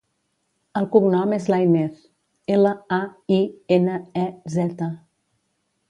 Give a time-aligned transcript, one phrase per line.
[0.79, 2.01] El cognom és Lainez:
[2.57, 2.99] ela, a,
[3.39, 3.41] i,
[3.79, 4.93] ena, e, zeta.